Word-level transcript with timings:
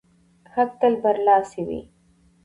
حق 0.53 0.71
تل 0.81 0.93
برلاسی 1.03 1.61
وي. 1.67 1.81